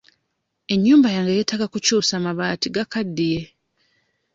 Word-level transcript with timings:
Ennyumba 0.73 1.07
yange 1.15 1.31
yeetaaga 1.37 1.65
kukyusa 1.73 2.13
mabaati 2.25 2.67
gakaddiye. 2.75 3.41